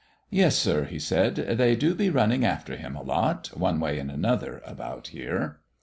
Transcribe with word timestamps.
"Yes, 0.31 0.55
sir," 0.57 0.85
he 0.85 0.97
said. 0.97 1.35
"They 1.35 1.75
do 1.75 1.93
be 1.93 2.09
running 2.09 2.43
after 2.43 2.75
Him 2.75 2.95
a 2.95 3.03
lot, 3.03 3.51
one 3.55 3.79
way 3.79 3.99
and 3.99 4.09
another, 4.09 4.59
about 4.65 5.09
here." 5.09 5.59